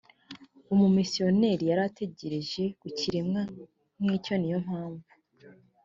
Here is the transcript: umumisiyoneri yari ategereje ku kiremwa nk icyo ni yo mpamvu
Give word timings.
umumisiyoneri 0.73 1.63
yari 1.69 1.81
ategereje 1.89 2.63
ku 2.79 2.87
kiremwa 2.97 3.41
nk 4.01 4.09
icyo 4.17 4.33
ni 4.37 4.47
yo 4.53 4.57
mpamvu 4.65 5.07